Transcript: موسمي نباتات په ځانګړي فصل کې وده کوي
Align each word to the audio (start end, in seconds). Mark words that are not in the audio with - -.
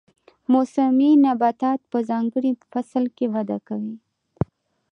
موسمي 0.53 1.11
نباتات 1.25 1.79
په 1.91 1.97
ځانګړي 2.09 2.51
فصل 2.71 3.03
کې 3.15 3.25
وده 3.33 3.57
کوي 3.67 3.95